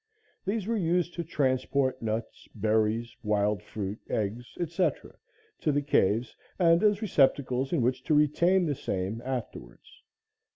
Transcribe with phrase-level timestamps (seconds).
[0.43, 5.15] These were used to transport nuts, berries, wild fruit, eggs, etc.,
[5.59, 10.01] to the caves and as receptacles in which to retain the same afterwards.